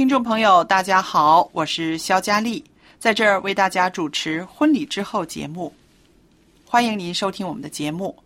[0.00, 2.64] 听众朋友，大家好，我是肖佳丽，
[2.98, 5.70] 在这儿为大家主持婚礼之后节目，
[6.64, 8.16] 欢迎您收听我们的节目。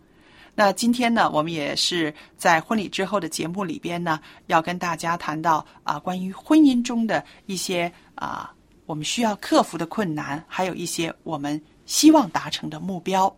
[0.55, 8.53] 那今天呢，我们也是在婚礼之后的节目里边呢，要跟大家谈到啊，关于婚姻中的一些啊，
[8.85, 13.35] 我们需要克服的困难，还有一些我们希望达成的目标。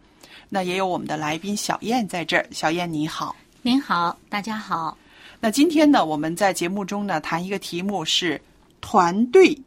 [0.48, 3.36] 那也有我们的来宾小燕在这儿，小燕你好。
[3.64, 4.96] 您好，大家好。
[5.40, 8.42] 那今天呢，我们在节目中呢谈一个题目是
[8.82, 9.58] 团队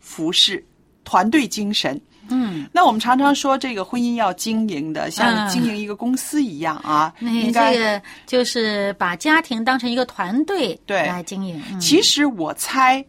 [0.00, 0.64] 服饰、
[1.04, 2.00] 团队精神。
[2.28, 7.72] 嗯，那我们常常说这个婚姻要经营的，像嗯经营一个公司一样啊，那应该。
[7.72, 11.62] 这个就是把家庭当成一个团队对来经营。
[11.70, 13.04] 嗯其实我猜，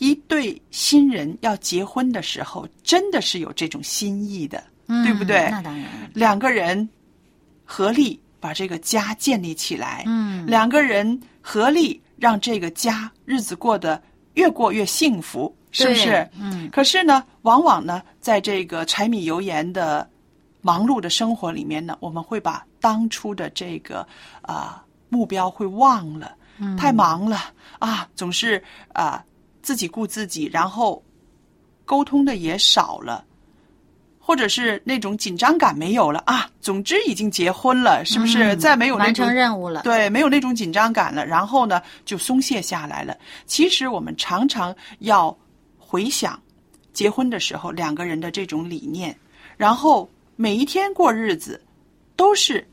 [0.00, 5.38] 一对新人要结婚的时候，真的是有这种心意的，对不对？
[5.46, 6.86] 嗯那当然，两个人
[7.64, 14.02] 合力把这个家建立起来，嗯两个人合力让这个家日子过得
[14.34, 16.28] 越过越幸福，是不是？
[16.38, 20.08] 嗯，可是呢，往往呢，在这个柴米油盐的
[20.62, 24.06] 忙碌的生活里面呢，我们会把当初的这个
[24.42, 28.62] 啊、目标会忘了，嗯太忙了啊，总是
[28.92, 29.22] 啊、
[29.62, 31.02] 自己顾自己，然后
[31.84, 33.24] 沟通的也少了。
[34.22, 38.54] 或者是那种紧张感没有了啊，总之已经结婚了，是不是？
[38.54, 39.82] 嗯再没有那完成任务了。
[39.82, 43.16] 对，没有那种紧张感了，然后呢，就松懈下来了。
[43.46, 45.36] 其实我们常常要
[45.78, 46.40] 回想
[46.92, 49.16] 结婚的时候两个人的这种理念，
[49.56, 51.60] 然后每一天过日子
[52.14, 52.64] 都是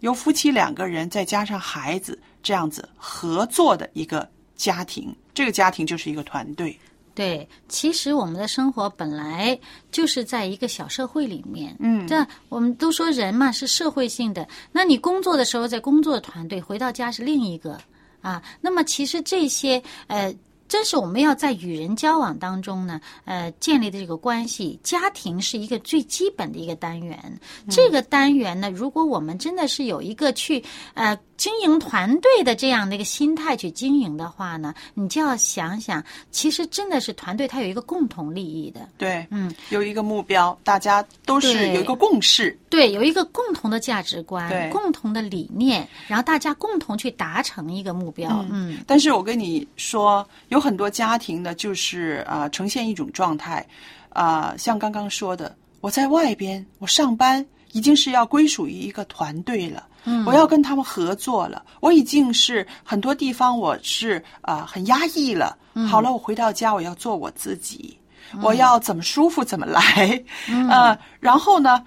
[0.00, 6.78] 由夫妻两个人再加上孩子这样子合作的一个家庭，这个家庭就是一个团队。
[7.14, 9.58] 对，其实我们的生活本来
[9.92, 11.76] 就是在一个小社会里面。
[11.78, 17.78] 嗯这我们都说人嘛是社会性的，那你工作的时候在工作团队，回到家是另一个
[18.20, 18.42] 啊。
[18.60, 20.34] 那么其实这些呃。
[20.66, 27.38] 正是我们要在与人交往当中呢，呃，建立的这个关系，家庭是一个最基本的一个单元。
[27.68, 30.64] 这个单元呢，如果我们真的是有一个去
[30.94, 42.58] 呃经营团队的这样的一个心态去经营的话呢，你就要想想，其实真的是团队它有一个共同利益的，对，嗯，有一个目标，大家都是有一个共识。
[42.70, 44.22] 对，有一个共同的价值对。
[44.24, 48.78] 观、共同的理念，然后大家共同去达成一个目标，嗯。
[48.86, 53.64] 但是我跟你说，有很多家庭呢，就是啊、呃呈现一种状态，
[54.08, 65.58] 啊、像刚刚说的，我在外边，我上班已经是要归属于一个团队了，嗯，我要跟他们合作了，我已经是很多地方我是啊、呃很压抑了，
[65.90, 67.98] 好了，我回到家我要做我自己，
[68.40, 70.24] 我要怎么舒服怎么来，
[70.70, 71.84] 呃，然后呢，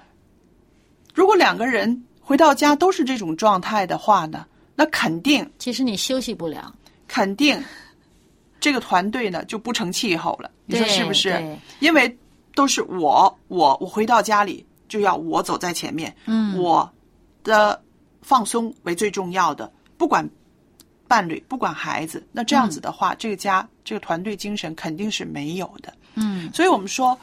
[1.14, 4.46] 如果两个人回到家都是这种状态的话呢，
[4.76, 6.76] 那肯定其实你休息不了，
[7.08, 7.58] 肯定
[8.60, 11.58] 这个团队呢就不成气候了，你说是不是？
[11.80, 12.14] 因为
[12.54, 16.58] 都是我，我，我回到家里就要我走在前面，嗯。
[16.58, 16.90] 我
[17.44, 17.82] 的
[18.22, 20.28] 放松为最重要的，不管
[21.08, 25.94] 伴侣，不管孩子，那这样子的话，这个家这个团队精神肯定是没有的。
[26.16, 26.52] 嗯。
[26.54, 27.18] 所以我们说，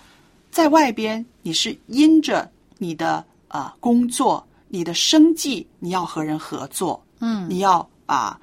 [0.51, 3.17] 在外边你是因着你的
[3.49, 7.47] 啊、呃工作、你的生计，你要和人合作，嗯。
[7.51, 8.39] 你要啊、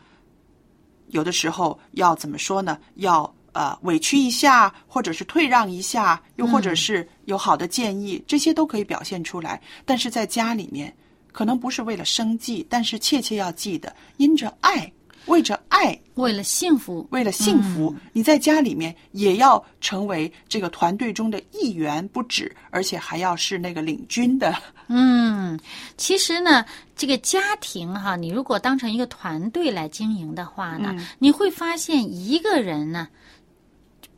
[1.10, 2.78] 有的时候要怎么说呢？
[2.96, 9.60] 要呃委屈一下，或者是退让一下，又或者是有好的建议，这些都可以表现出来。
[9.86, 10.94] 但是在家里面，
[11.32, 14.92] 可能不是为了生计，但是切切要记得，因着爱，
[15.28, 24.54] 为着爱，为了幸福，为了幸福，你在家里面也要成为这个团队中的一员不止，而且还要是那个领军的。
[24.88, 25.58] 嗯，
[25.96, 26.66] 其实呢，
[26.98, 33.08] 这个家庭哈，你如果当成一个团队来经营的话呢，你会发现一个人呢，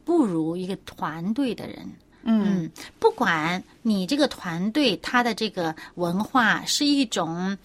[0.04, 1.88] 不如一个团队的人。
[2.24, 7.58] 嗯，不管你这个团队他的这个文化是一种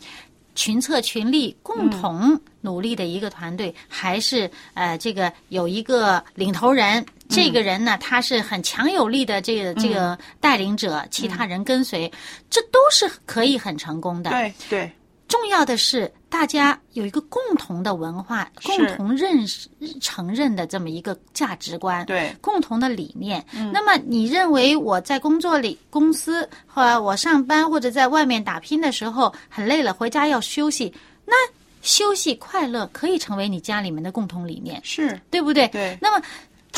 [0.55, 12.11] 群策群力、共同努力的一个团队，还是呃这个有一个领头人，这个人呢他是很强有力的这个这个带领者，其他人跟随，
[12.51, 14.31] 这都是可以很成功的。
[14.31, 14.93] 对对，
[15.29, 19.69] 重要的是大家有一个共同的文化，共同认识、
[20.01, 23.45] 承认的这么一个价值观，对，共同的理念。
[23.73, 30.93] 那么，你认为我在工作里、公司或我上班或者在外面打拼的时候很累了，回家要休息，
[31.25, 31.35] 那
[31.83, 35.69] 休息快乐可以成为你家里面的共同理念，是对不对？
[35.69, 35.97] 对。
[36.01, 36.25] 那么。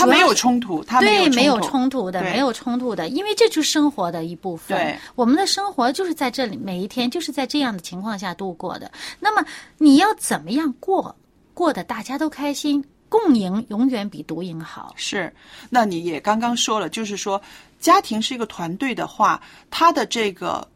[0.01, 4.77] 他没有冲突，他对没有冲突的，没有冲突的，因为这就是生活的一部分。
[4.79, 8.91] 对，我们的生活就是在这里，每一天就是在这样的情况下度过的。
[9.19, 9.47] 那么
[9.79, 11.15] 你要怎么样过，
[11.55, 14.93] 过得大家都开心，共赢永远比独赢好。
[14.97, 15.33] 是，
[15.69, 17.41] 那你也刚刚说了，就是说
[17.79, 20.67] 家庭是一个团队的话，它的这个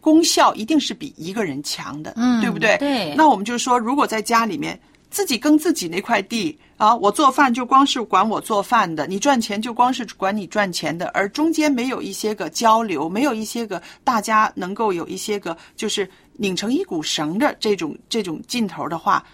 [0.00, 2.76] 功效一定是比一个人强的，嗯，对不对？
[2.78, 3.14] 对。
[3.14, 4.78] 那我们就说，如果在家里面。
[5.10, 19.24] 自己耕自己那块地啊，我做饭就光是管我做饭的，你赚钱就光是管你赚钱的，而中间没有一些个交流，没有一些个大家能够有一些个就是拧成一股绳的这种这种劲头的话，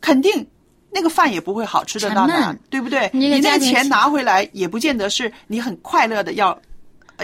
[0.00, 0.44] 肯定
[0.90, 3.08] 那个饭也不会好吃的到哪，对不对？
[3.12, 6.58] 你那个钱拿回来也不见得是你很快乐的要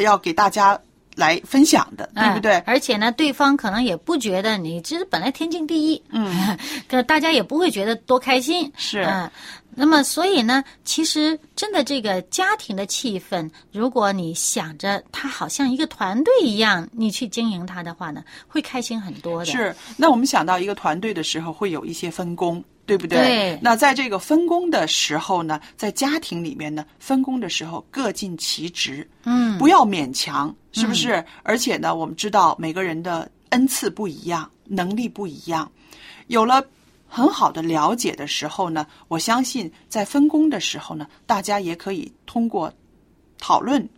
[0.01, 0.81] 要给大家。
[1.15, 2.57] 来分享的，对不对？
[2.67, 6.59] 而且呢，对方可能也不觉得你其实本来天经地义，嗯，
[6.89, 9.03] 可大家也不会觉得多开心，是。
[9.03, 9.31] 嗯，
[9.77, 19.47] 那么所以呢，其实真的这个家庭的气氛，如果你想着他好像一个团队一样，你去经营它的话呢，会开心很多的。
[19.47, 19.75] 是。
[19.97, 22.63] 那我们想到一个团队的时候，会有一些分工。
[22.87, 23.19] 对不对？
[23.19, 23.59] 对。
[23.63, 31.25] 那在这个分工的时候呢，在家庭里面呢，分工的时候各尽其职，嗯，不要勉强，是不是？
[31.43, 35.71] 而且呢，我们知道每个人的恩赐不一样，能力不一样，
[36.27, 36.65] 有了
[37.09, 42.73] 很好的了解的时候呢，我相信在分工的时候呢，大家也可以通过
[43.39, 43.89] 讨论、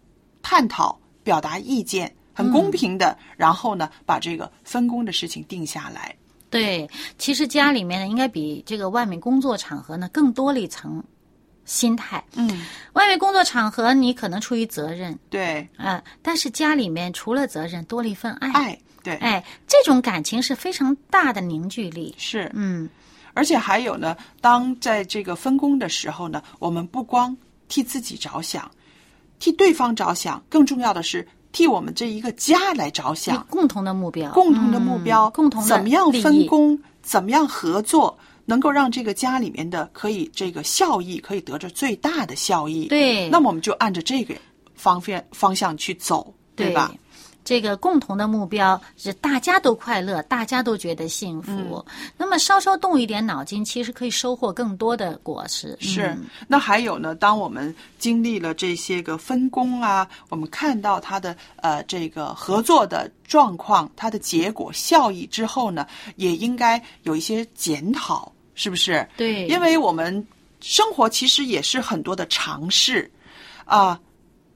[0.42, 6.14] 探讨、表达意见，很公平的，然后呢，把这个分工的事情定下来。
[6.56, 11.04] 对，其实家里面呢，应该比这个外面工作场合呢更多了一层
[11.66, 12.24] 心态。
[12.34, 12.64] 嗯，
[12.94, 18.50] 外面工作场合你可能出于责任，对，啊，但是家里面除了责任，多了一份爱。
[18.52, 22.14] 爱，对，哎，这种感情是非常大的凝聚力。
[22.16, 22.88] 是，嗯，
[23.34, 27.36] 而且还有呢，当在这个分工的时候呢，我们不光
[27.68, 28.70] 替自己着想，
[29.38, 31.26] 替对方着想，更重要的是。
[31.56, 38.14] 替我们这一个家来着想，共同的目标，共同的目标，共同怎么样分工，怎么样合作，
[38.44, 42.88] 能够让这个家里面的可以这个效益可以得着最大的效益。
[42.88, 44.34] 对，那么我们就按着这个
[44.74, 46.92] 方面方向去走，对吧？
[47.46, 51.86] 这个共同的目标是大家都快乐，大家都觉得幸福。
[52.16, 55.78] 那么稍稍动一点脑筋，其实可以收获更多的果实。
[55.78, 56.18] 是。
[56.48, 57.14] 那还有呢？
[57.14, 65.86] 当我们经历了这些个分工啊，我们看到它的呃这个合作的状况、它的结果、效益之后呢，
[66.16, 69.08] 也应该有一些检讨，是不是？
[69.16, 69.46] 对。
[69.46, 70.26] 因为我们
[70.60, 73.08] 生活其实也是很多的尝试
[73.64, 74.00] 啊。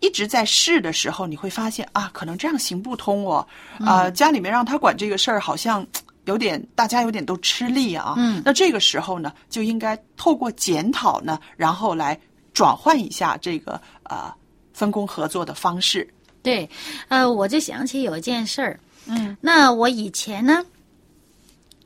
[0.01, 3.47] 一直在试的时候，你会发现啊，可能这样行不通哦。
[3.79, 5.87] 啊，家里面让他管这个事儿，好像
[6.25, 8.15] 有点大家有点都吃力啊。
[8.17, 12.19] 嗯，那这个时候呢，就应该透过检讨呢，然后来
[12.53, 14.33] 转换一下这个呃
[14.73, 16.09] 分工合作的方式。
[16.43, 16.69] 对，
[17.09, 18.81] 呃，我就想起有一件事儿。
[19.07, 20.65] 嗯，那我以前呢，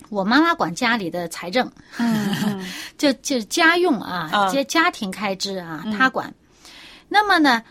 [0.09, 1.69] 我妈妈管家里的财政，
[1.99, 2.65] 嗯，
[2.97, 6.33] 就就家用啊，家家庭开支啊，她管。
[7.09, 7.63] 那么呢？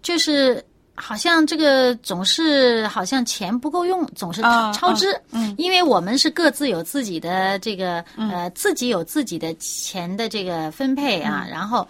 [0.00, 4.40] 就是好像这个总是好像钱不够用，总是
[4.74, 5.18] 超支。
[5.30, 11.46] 嗯，因为我们是各自有自己的这个呃，自己有自己的钱的这个分配啊。
[11.50, 11.86] 然后，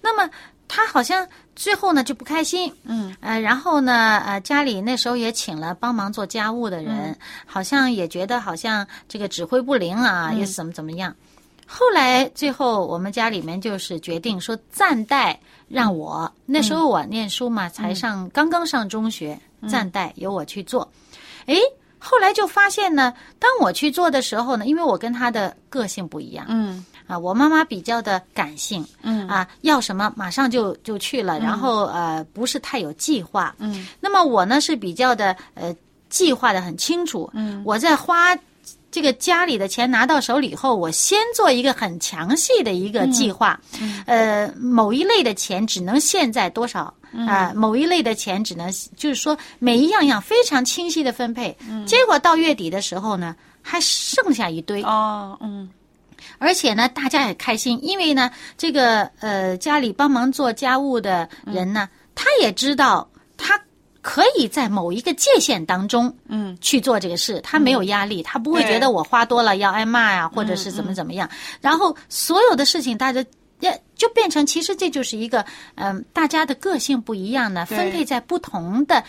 [0.00, 0.30] 那么
[0.68, 2.72] 他好像最后呢就不开心。
[2.84, 11.14] 嗯，呃，然后呢，呃，家里那时候也请了帮忙做家务的人，好像也觉得好像这个指挥不灵啊，也怎么怎么样。
[11.66, 20.88] 后来最后我们家里面就是决定说暂代让我那时候我念书嘛，才上刚刚上中学，暂代由我去做。
[21.46, 21.58] 诶，
[21.98, 26.84] 后来就发现呢，当我去做的时候呢，因为我跟他的个性不一样，嗯。
[27.06, 29.28] 啊，我妈妈比较的感性，嗯。
[29.28, 35.74] 啊，要什么马上就就去了，然后呃不是太有计划，嗯，那么我呢是比较的呃
[36.08, 38.34] 计划的很清楚，嗯，我在花
[38.94, 43.58] 这个家里的钱拿到手里以后，我先做一个很详细的一个计划，
[44.06, 46.94] 呃，某一类的钱只能现在多少。
[47.28, 55.68] 啊、某一类的钱只能就是说每一样样非常清晰的分配，结果到月底的时候呢，还剩下一堆，哦，嗯。
[56.38, 63.13] 而且呢，大家也开心，因为呢，这个呃家里帮忙做家务的人呢，他也知道他
[64.04, 71.26] 可以在某一个界限当中，嗯，去做这个事，他没有压力，他不会觉得我花多了要挨骂呀，或者是怎么怎么样。
[71.62, 73.24] 然后所有的事情，大家。
[73.60, 75.42] 也就变成，其实这就是一个，
[75.76, 79.02] 嗯、大家的个性不一样呢，分配在不同的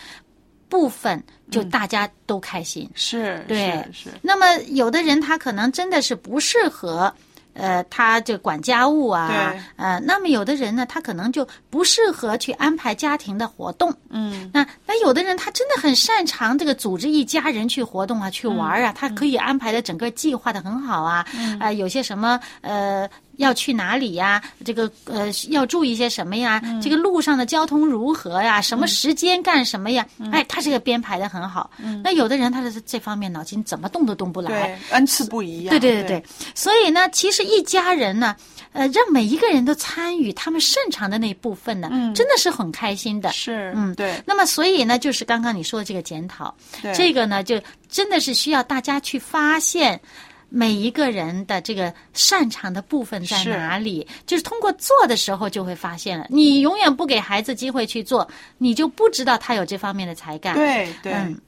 [0.68, 2.88] 部分，就大家都开心。
[2.94, 7.12] 是，对是是，那么有的人他可能真的是不适合。
[7.56, 14.50] 呃，他就管家务啊，呃，那么有的人呢，他可能就不适合去安排家庭的活动，嗯。
[14.52, 21.26] 那那有的人他真的很擅长这个组织一家人去活动啊，去玩啊，他可以安排的整个计划的很好啊，
[21.58, 31.70] 啊、有些什么呃要去哪里呀，这个呃要注意些什么呀，这个路上的交通如何呀，什么时间干什么呀，哎，他这个编排的很好。
[32.02, 36.24] 那有的人他是这方面脑筋怎么动都动不来，对，恩赐不一样，对对对对，
[36.54, 38.34] 所以呢，其实一家人呢，
[38.72, 43.30] 呃，让每一个人都参与他们擅长的那一部分呢，真的是很开心的。
[43.32, 43.94] 是，嗯。
[43.94, 44.22] 对。
[44.26, 46.54] 那么，所以呢，就是刚刚你说的这个检讨，
[46.94, 50.00] 这个呢，就真的是需要大家去发现
[50.48, 56.26] 每一个人的这个擅长的部分在哪里，就是通过做的时候就会发现了。
[56.30, 60.54] 你永远不给孩子机会去做，你就不知道他有这方面的才干。
[60.54, 61.12] 对对。
[61.12, 61.38] 嗯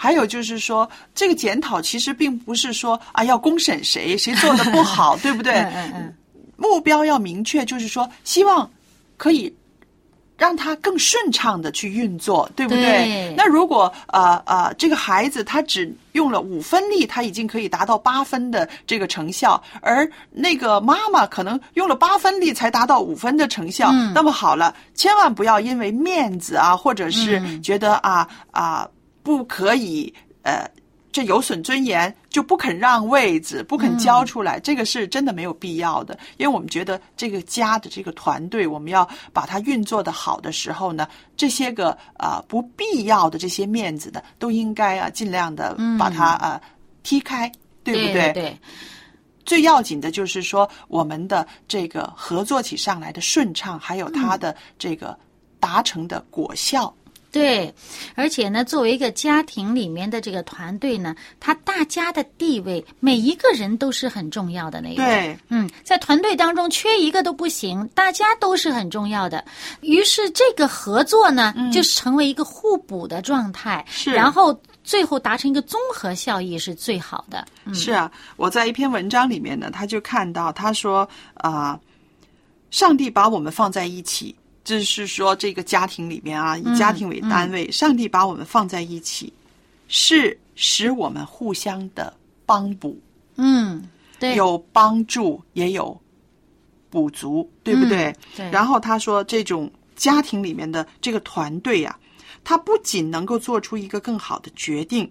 [0.00, 5.54] 还有就是说，这个检讨其实并不是说啊要公审谁谁做的不好， 对不对？
[5.54, 6.14] 嗯嗯嗯，
[6.56, 8.70] 目标要明确，就是说希望
[9.16, 9.52] 可以
[10.38, 12.82] 让他更顺畅的去运作，对不对？
[12.82, 28.88] 对那如果呃呃这个孩子他只用了五分力，他已经可以达到八分的这个成效，而那个妈妈可能用了八分力才达到五分的成效，嗯那么好了，千万不要因为面子啊，或者是嗯觉得啊啊、
[29.22, 30.64] 不可以呃。
[31.10, 36.18] 这有损尊严，就不肯让位子，不肯交出来，这个是真的没有必要的。
[36.36, 46.60] 因为我们觉得这个家的这个团队，我们要把它运作的好的时候呢，这些个啊、不必要的这些面子呢，都应该啊尽量的把它啊、
[47.02, 47.50] 踢开，
[47.82, 48.58] 对不对对
[49.44, 55.18] 最要紧的就是说，我们的这个合作起上来的顺畅，还有它的这个
[55.58, 56.94] 达成的果效。
[57.38, 57.74] 对，
[58.14, 65.04] 而且呢，作为一个家庭里面的这个团队呢，他大家的地位，每一个人都是很重要的那个。
[65.04, 69.44] 对，嗯，在团队当中缺一个都不行，大家都是很重要的。
[69.80, 77.46] 于是这个合作呢，就是成为一个互补的状态，是然后最后达成一个综合效益是最好的。
[77.64, 81.78] 嗯是啊，我在一篇文章里面呢，他就看到他说啊、
[82.70, 84.34] 上帝把我们放在一起，
[84.68, 89.32] 就是说这个家庭里面啊，以家庭为单位，上帝把我们放在一起，
[89.88, 93.00] 是使我们互相的帮补，
[93.36, 95.98] 嗯，对，有帮助，也有
[96.90, 98.08] 补足，对不对？
[98.08, 98.50] 嗯对。
[98.50, 101.98] 然后他说，这种家庭里面的这个团队呀、
[102.44, 105.10] 他不仅能够做出一个更好的决定，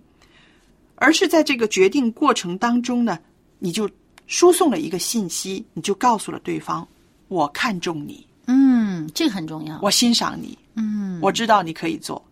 [0.98, 3.18] 而是在这个决定过程当中呢，
[3.58, 3.90] 你就
[4.28, 6.88] 输送了一个信息，你就告诉了对方，
[7.28, 9.78] 我看中你，嗯，这个很重要。
[9.82, 12.24] 我欣赏你，嗯，我知道你可以做。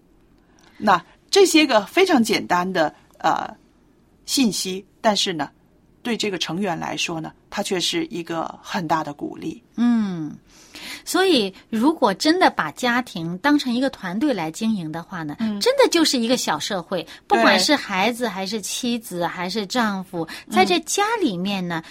[0.78, 3.54] 那这些个非常简单的呃
[4.26, 5.50] 信息，但是呢，
[6.02, 9.62] 对这个成员来说呢，它却是一个很大的鼓励。
[9.76, 10.36] 嗯，
[11.04, 21.84] 所以如果真的把家庭当成一个团队来经营的话呢，真的就是一个小社会，不管是孩子还是妻子还是丈夫，在这家里面呢。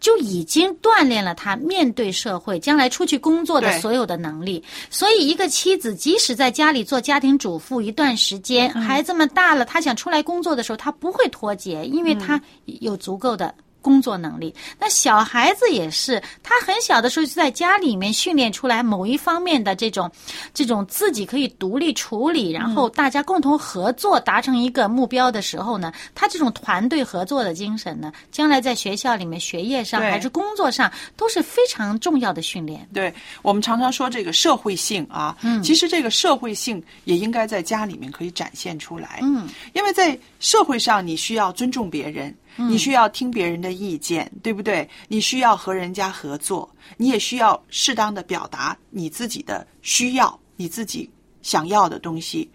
[0.00, 4.62] 就已经锻炼了他面对社会、将来出去工作的所有的能力。
[4.90, 13.54] 所以，一个妻子即使在家里做家庭主妇一段时间，孩子们大了，她想出来工作的时候，她不会脱节，因为她有足够的。
[13.88, 14.54] 工作能力。
[14.78, 20.10] 那小孩子也是，他很小的时候就在家里面训练出来某一方面的这种
[20.52, 32.86] 这种自己可以独立处理，然后大家共同合作达成一个目标的时候呢，他这种团队合作的精神呢，将来在学校里面学业上还是工作上都是非常重要的训练。
[32.92, 44.88] 对我们常常说这个社会性啊，嗯，其实这个社会性也应该在家里面可以展现出来，嗯，因为在社会上你需要尊重别人，你需要听别人的意见，对不对？
[45.06, 51.08] 你需要和人家合作，你也需要适当的表达你自己的需要，你自己
[51.40, 52.50] 想要的东西。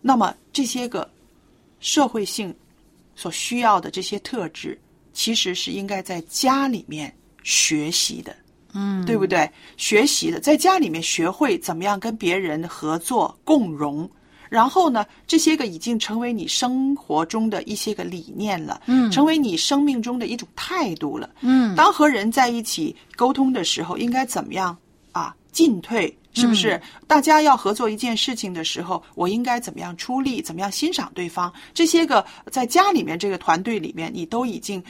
[0.00, 1.08] 那么这些个
[1.78, 2.54] 社会性
[3.14, 4.78] 所需要的这些特质，
[5.12, 8.34] 其实是应该在家里面学习的。
[8.76, 9.48] 嗯，对不对？
[9.76, 14.10] 学习的，在家里面学会怎么样跟别人合作共荣，
[14.54, 21.28] 然后呢，这些个已经成为你生活中的一些个理念了，嗯成为你生命中的一种态度了。
[21.40, 24.76] 嗯，当和人在一起沟通的时候，应该怎么样
[25.10, 25.34] 啊？
[25.50, 26.80] 进退是不是？
[27.08, 30.40] 大家要合作一件事情的时候，我应该怎么样出力？
[30.40, 31.52] 怎么样欣赏对方？
[31.72, 34.80] 这些个在家里面这个团队里面，你都已经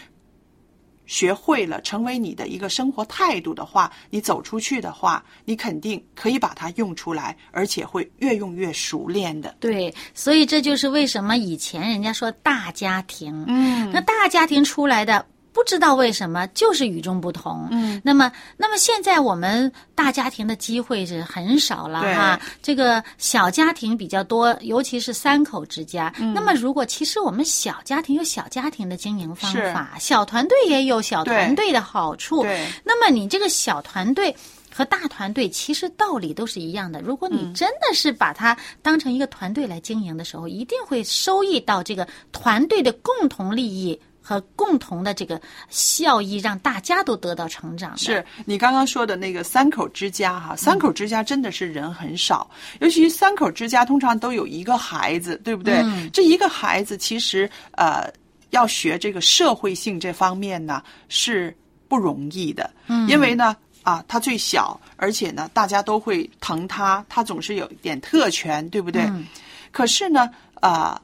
[1.06, 9.54] 学会了，成为你的一个生活态度的话，你走出去的话，你肯定可以把它用出来，而且会越用越熟练的。
[9.60, 15.26] 对，所以这就是为什么以前人家说大家庭，嗯那大家庭出来的。
[15.54, 17.68] 不知道为什么，就是与众不同。
[17.70, 22.38] 嗯，那么，那么现在我们大家庭的机会是很少了对哈。
[22.60, 26.12] 这个小家庭比较多，尤其是三口之家。
[26.18, 32.42] 嗯那么，如果其实我们小家庭有小家庭的经营方法，小团队也有小团队的好处。
[32.42, 34.34] 对，那么你这个小团队。
[34.76, 37.00] 和大团队其实道理都是一样的。
[37.00, 45.38] 如果你真的是把它当成一个团队来经营的时候，一定会收益到这个团队的共同利益和共同的这个
[45.68, 47.96] 效益，让大家都得到成长。
[47.98, 52.50] 是你刚刚说的那个三口之家哈，三口之家真的是人很少，
[52.80, 55.74] 尤其三口之家通常都有一个孩子，对不对？
[55.84, 58.10] 嗯这一个孩子其实呃
[58.50, 61.54] 要学这个社会性这方面呢是
[61.86, 63.54] 不容易的，嗯，因为呢。
[63.84, 69.02] 啊，他最小，而且呢，大家都会疼他，他总是有一点特权，对不对？
[69.02, 69.26] 嗯
[69.70, 70.30] 可是呢，
[70.62, 70.98] 啊、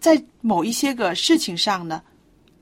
[0.00, 2.02] 在某一些个事情上呢，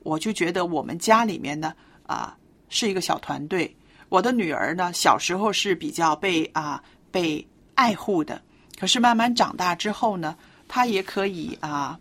[0.05, 1.73] 我就觉得我们家里面呢，
[2.05, 2.37] 啊、
[2.69, 3.75] 是一个小团队。
[4.09, 8.39] 我的女儿呢，小时候是比较被啊、被爱护的，
[8.79, 10.37] 可是慢慢长大之后呢，
[10.67, 11.99] 她也可以啊、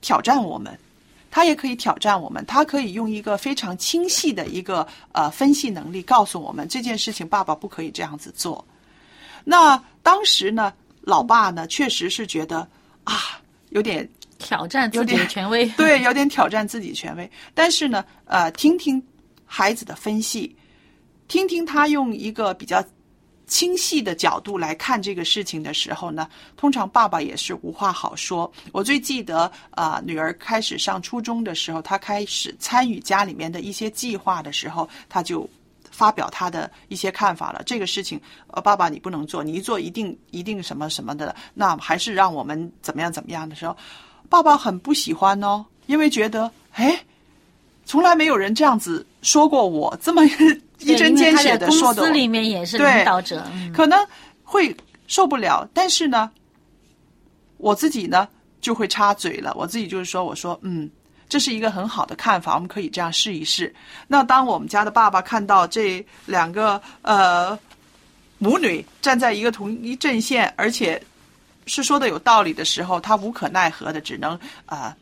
[0.00, 0.78] 挑战我们，
[1.28, 8.64] 她也可以挑战我们，她可以用一个非常清晰的一个呃分析能力告诉我们这件事情，爸爸不可以这样子做。
[9.42, 12.66] 那当时呢，老爸呢，确实是觉得
[13.02, 14.08] 啊，有点
[14.42, 15.66] 挑战自己的权威。
[15.78, 17.30] 对，有点挑战自己权威。
[17.54, 19.02] 但是呢，呃，听听
[19.46, 20.54] 孩子的分析，
[21.28, 22.84] 听听他用一个比较
[23.46, 28.50] 清晰的角度来看这个事情的时候呢，通常爸爸也是无话好说。
[28.72, 35.48] 我最记得，啊、女儿开始上初中的时候，她开始参与家里面的一些计划的时候，她就。
[35.94, 37.62] 发表他的一些看法了。
[37.66, 43.76] 这个事情，呃，爸爸你不能做，你一做一定一定什么什么的，那还是让我们怎么样怎么样的时候，
[44.32, 46.98] 爸爸很不喜欢哦，因为觉得，哎，
[47.84, 50.24] 从来没有人这样子说过我，这么
[50.78, 54.02] 一针见血的的说的，公司里面也是领导者，嗯可能
[54.42, 54.74] 会
[55.06, 55.68] 受不了。
[55.74, 56.30] 但是呢，
[57.58, 58.26] 我自己呢
[58.62, 60.88] 就会插嘴了，我自己就是说，我说，嗯。
[61.28, 63.74] 这是一个很好的看法，我们可以这样试一试。
[64.06, 67.58] 那当我们家的爸爸看到这两个呃
[68.36, 71.02] 母女站在一个同一阵线，而且
[71.66, 74.96] 是说的有道理的时候，他无可奈何的只能啊、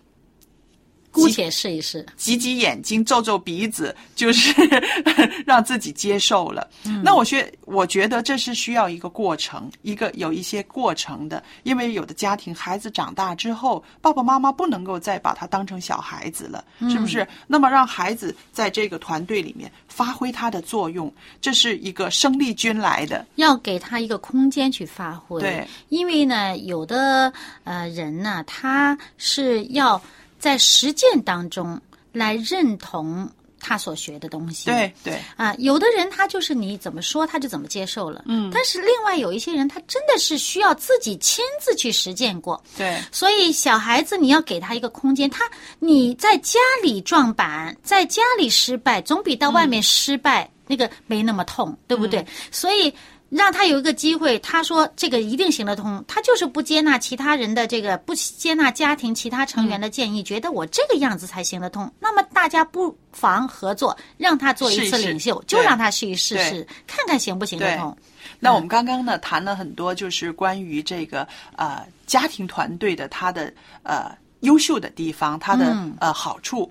[1.13, 2.05] 姑且试一试。
[2.17, 4.53] 挤挤眼睛、皱皱鼻子，就是
[5.45, 6.69] 让自己接受了。
[7.03, 17.27] 那我觉我觉得这是需要一个过程，一个有一些过程的，因为有的家庭孩子长大之后，爸爸妈妈不能够再把他当成小孩子了，是不是？
[17.47, 23.27] 那么让孩子在这个团队里面发挥他的作用，这是一个生力军来的。
[23.37, 25.41] 要给他一个空间去发挥。
[25.41, 27.33] 对，因为呢，有的
[27.65, 30.01] 呃人呢，他是要
[30.41, 34.71] 在实践当中来认同他所学的东西。
[34.71, 38.25] 对对啊，有的人他就是你怎么说他就怎么接受了。
[38.27, 42.61] 嗯但是另外有一些人，他真的是需要自己亲自去实践过。
[42.77, 45.45] 对所以小孩子你要给他一个空间，他
[45.79, 52.27] 你在家里撞板，在家里失败，总比到外面失败、那个没那么痛，对不对？
[52.51, 52.93] 所以
[53.31, 61.91] 让他有一个机会，他说这个一定行得通，他就是不接纳其他人的这个，不接纳家庭其他成员的建议，觉得我这个样子才行得通。
[62.01, 67.97] 那么大家不妨合作，让他做一次领袖，对就让他去试一试试，看看行不行得通。
[68.41, 73.53] 那我们刚刚呢谈了很多，就是关于这个呃家庭团队的他的
[73.85, 76.71] 呃优秀的地方，他的、嗯呃好处。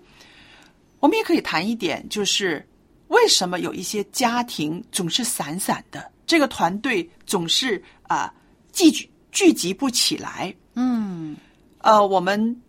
[1.00, 2.67] 我们也可以谈一点，就是
[3.10, 8.34] 为什么有一些家庭总是散散的，这个团队总是啊、
[8.72, 10.52] 聚聚聚集不起来。
[10.76, 11.36] 嗯
[11.80, 12.62] 呃，我们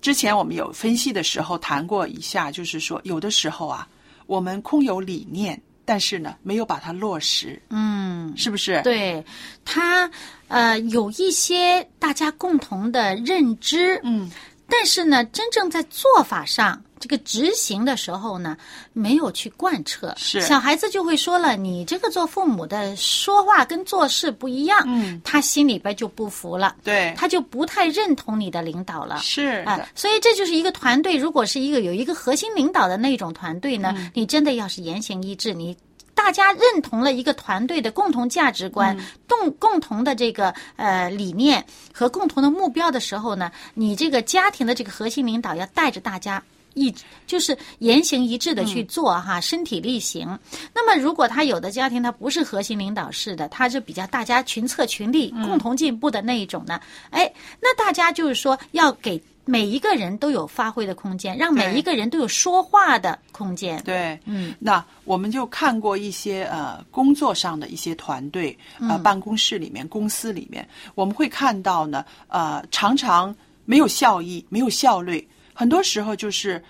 [0.00, 3.88] 之前我们有分析的时候谈过一下，就是说有的时候啊，
[4.26, 8.80] 我们空有理念，但是呢没有把它落实，嗯，是不是？
[8.82, 9.24] 对
[9.64, 10.10] 他
[10.48, 14.30] 呃有一些大家共同的认知，嗯。
[14.66, 18.56] 但是呢，真正在做法上，这个执行的时候呢，
[18.94, 29.18] 没有去贯彻，是小孩子就会说了，你这个做父母的说话跟做事不一样，嗯，他心里边就不服了，对，他就不太认同你的领导了。
[29.18, 31.14] 是的，啊，所以这就是一个团队。
[31.14, 35.76] 如果是一个有一个核心领导的那种团队呢，嗯你真的要是言行一致，你
[36.14, 41.62] 大家认同了一个团队的共同价值观、嗯共共同的这个呃理念
[41.92, 46.42] 和共同的目标的时候呢，你这个家庭的这个核心领导要带着大家。
[46.74, 46.94] 一
[47.26, 50.38] 就是言行一致的去做哈，身体力行。
[50.74, 56.80] 那么，如果他有的家庭他不是核心领导式的，他是比较大家群策群力、共同进步的那一种呢？
[57.10, 63.82] 哎，那大家就是说要给每一个人都有发挥的空间，让每一个人都有说话的空间。
[63.84, 73.34] 对，嗯，那我们就看过一些呃工作上的一些团队，呃，办公室里面、公司里面，我们会看到呢，呃，常常
[73.66, 76.62] 没有效益、没有效率，很多时候就是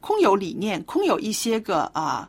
[0.00, 2.28] 空有理念，空有一些个啊、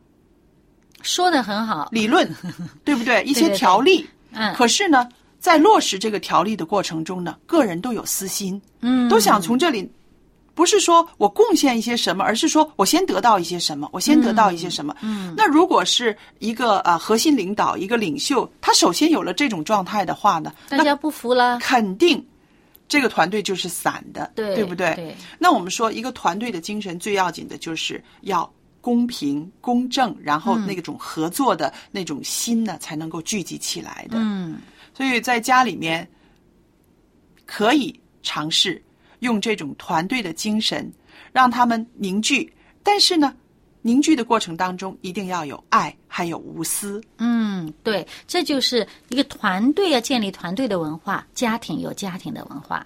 [1.02, 1.90] 说的很好。
[1.92, 2.30] 理论，
[2.86, 3.24] 对不对？
[3.24, 9.92] 一些对对条例，嗯可是呢，在落实这个条例的过程中呢，个人都有私心，嗯，都想从这里，
[10.54, 14.96] 不是说我贡献一些什么，而是说我先得到一些什么，我先得到一些什么。
[15.02, 21.58] 嗯，那如果是一个呃核心领导、一个领袖，他首先有了这种状态的话呢，大家不服了。
[21.60, 22.24] 肯定
[22.94, 24.94] 这个团队就是散的，对不对？
[24.94, 28.48] 对那我们说，一个团队的精神最要紧的就是要
[28.82, 34.18] 公平、公正，然后那种合作的那种心呢，才能够聚集起来的。
[34.20, 34.60] 嗯，
[34.94, 36.08] 所以在家里面
[37.48, 38.80] 可以尝试
[39.22, 40.94] 用这种团队的精神，
[41.32, 42.54] 让他们凝聚。
[42.84, 43.36] 但是呢，
[43.84, 47.04] 凝聚的过程当中一定要有爱，还有无私。
[47.18, 52.86] 嗯，对，这就是一个团队要建立团队的文化，家庭有家庭的文化。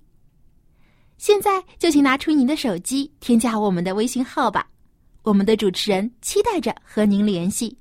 [1.21, 4.65] 现在就请拿出您的手机，添加我们的微信号吧。
[5.21, 7.77] 我们的主持人期待着和您联系。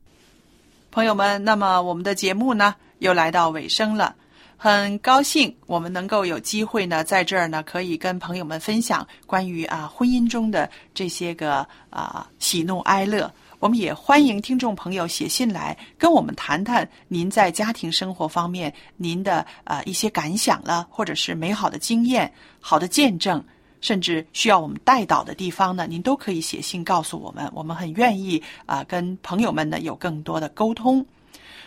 [0.90, 4.14] 朋友们，那么我们的节目呢又来到尾声了，
[4.58, 13.32] 很高兴我们能够有机会呢在这儿呢可以跟朋友们分享关于啊婚姻中的这些个啊喜怒哀乐。
[13.60, 23.44] 我们也欢迎听众朋友写信来跟我们谈谈您在家庭生活方面您的呃一些感想了，或者是美好的经验、好的见证。
[23.82, 31.04] 甚至需要我们带导的地方呢，您都可以写信告诉我们，我们很愿意啊、跟朋友们呢有更多的沟通。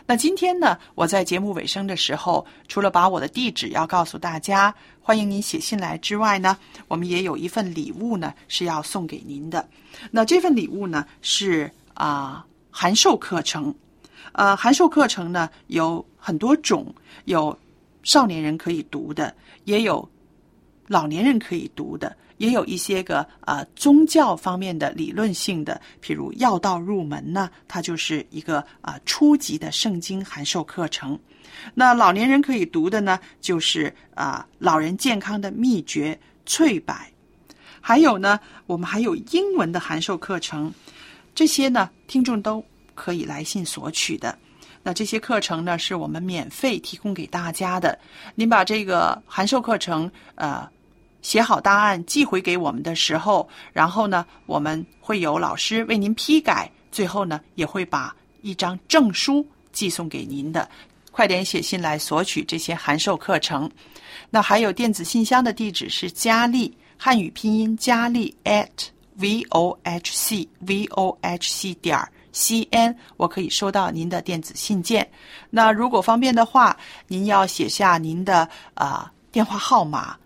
[0.06, 9.68] 那今天呢，我在节目尾声的时候，除了把我的地址要告诉大家，欢迎您写信来之外呢，我们也有一份礼物呢是要送给您的。
[10.12, 13.74] 那这份礼物呢是啊、函授课程，
[14.34, 16.94] 呃，函授课程呢有很多种，
[17.26, 17.58] 有
[18.04, 19.34] 少年人可以读的，
[19.66, 20.10] 也有
[20.88, 31.18] 老年人可以读的，也有一些个呃宗教方面的理论性的，譬如要道入门呢，它就是一个啊、初级的圣经函授课程。
[31.74, 36.94] 那老年人可以读的呢，就是啊、老人健康的秘诀翠柏，
[37.80, 40.74] 还有呢，我们还有英文的函授课程，
[41.36, 42.64] 这些呢，听众都
[42.96, 44.38] 可以来信索取的。
[44.84, 47.98] 那这些课程呢，是我们免费提供给大家的。
[48.36, 50.70] 您把这个函授课程呃
[51.22, 60.70] 写好答案寄回给我们的时候，然后呢，我们会有老师为您批改，最后呢，也会把一张证书寄送给您的。
[61.12, 63.72] 快点写信来索取这些函授课程。
[64.30, 68.68] 那还有电子信箱的地址是佳丽汉语拼音佳丽 at
[69.18, 71.98] v o h c v o h c 点
[72.32, 75.08] c n，我可以收到您的电子信件。
[75.50, 76.76] 那如果方便的话，
[77.08, 80.18] 您要写下您的啊、电话号码、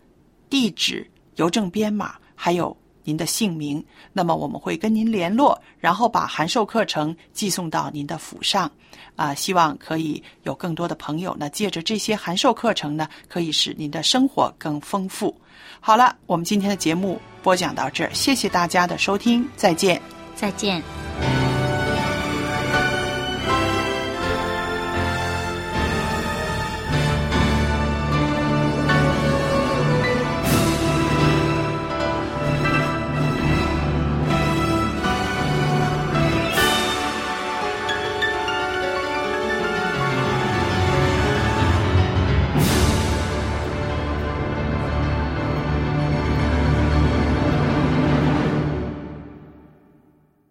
[0.49, 3.83] 地址、邮政编码，还有您的姓名。
[4.13, 8.71] 那么我们会跟您联络，然后把函授课程寄送到您的府上。
[9.15, 15.35] 啊、希望可以有更多的朋友呢，借着这些函授课程呢，可以使您的生活更丰富。
[15.79, 20.01] 好了，我们今天的节目播讲到这儿，谢谢大家的收听，再见。
[20.35, 20.83] 再见。